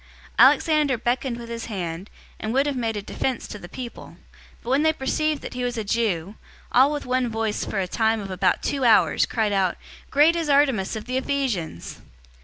Alexander 0.39 0.97
beckoned 0.97 1.37
with 1.37 1.47
his 1.47 1.65
hand, 1.67 2.09
and 2.39 2.51
would 2.55 2.65
have 2.65 2.75
made 2.75 2.97
a 2.97 3.03
defense 3.03 3.47
to 3.47 3.59
the 3.59 3.69
people. 3.69 4.15
019:034 4.63 4.63
But 4.63 4.69
when 4.71 4.81
they 4.81 4.93
perceived 4.93 5.41
that 5.43 5.53
he 5.53 5.63
was 5.63 5.77
a 5.77 5.83
Jew, 5.83 6.37
all 6.71 6.91
with 6.91 7.05
one 7.05 7.29
voice 7.29 7.63
for 7.65 7.79
a 7.79 7.87
time 7.87 8.19
of 8.19 8.31
about 8.31 8.63
two 8.63 8.83
hours 8.83 9.27
cried 9.27 9.53
out, 9.53 9.77
"Great 10.09 10.35
is 10.35 10.49
Artemis 10.49 10.95
of 10.95 11.05
the 11.05 11.17
Ephesians!" 11.17 12.01